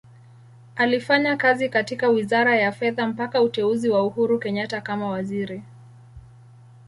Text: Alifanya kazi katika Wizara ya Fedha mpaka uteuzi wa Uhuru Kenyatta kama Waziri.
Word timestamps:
Alifanya 0.75 1.37
kazi 1.37 1.69
katika 1.69 2.09
Wizara 2.09 2.55
ya 2.55 2.71
Fedha 2.71 3.07
mpaka 3.07 3.41
uteuzi 3.41 3.89
wa 3.89 4.03
Uhuru 4.03 4.39
Kenyatta 4.39 4.81
kama 4.81 5.07
Waziri. 5.07 5.63